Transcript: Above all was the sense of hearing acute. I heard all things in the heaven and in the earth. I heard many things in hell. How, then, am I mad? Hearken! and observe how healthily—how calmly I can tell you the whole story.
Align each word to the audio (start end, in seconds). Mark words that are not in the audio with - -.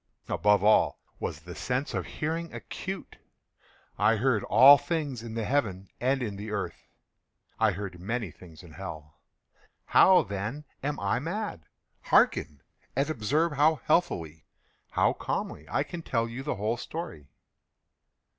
Above 0.29 0.63
all 0.63 0.99
was 1.19 1.41
the 1.41 1.53
sense 1.53 1.93
of 1.93 2.07
hearing 2.07 2.51
acute. 2.55 3.17
I 3.99 4.15
heard 4.15 4.43
all 4.45 4.79
things 4.79 5.21
in 5.21 5.35
the 5.35 5.45
heaven 5.45 5.89
and 5.99 6.23
in 6.23 6.37
the 6.37 6.49
earth. 6.49 6.87
I 7.59 7.73
heard 7.73 7.99
many 7.99 8.31
things 8.31 8.63
in 8.63 8.71
hell. 8.71 9.19
How, 9.85 10.23
then, 10.23 10.65
am 10.81 10.99
I 10.99 11.19
mad? 11.19 11.67
Hearken! 12.05 12.63
and 12.95 13.09
observe 13.11 13.51
how 13.51 13.75
healthily—how 13.75 15.13
calmly 15.13 15.67
I 15.69 15.83
can 15.83 16.01
tell 16.01 16.27
you 16.27 16.41
the 16.41 16.55
whole 16.55 16.77
story. 16.77 17.27